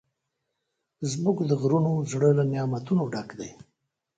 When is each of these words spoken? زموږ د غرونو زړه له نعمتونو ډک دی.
زموږ 1.11 1.37
د 1.49 1.51
غرونو 1.61 1.91
زړه 2.11 2.29
له 2.37 2.43
نعمتونو 2.51 3.03
ډک 3.13 3.29
دی. 3.39 3.51